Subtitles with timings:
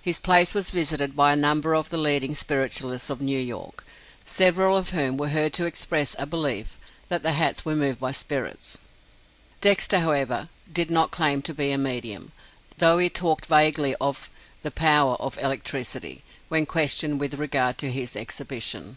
[0.00, 3.84] His place was visited by a number of the leading spiritualists of New York,
[4.24, 6.78] several of whom were heard to express a belief
[7.08, 8.78] that the hats were moved by spirits!
[9.60, 12.30] Dexter, however, did not claim to be a medium,
[12.78, 14.30] though he talked vaguely of
[14.62, 18.96] "the power of electricity," when questioned with regard to his exhibition.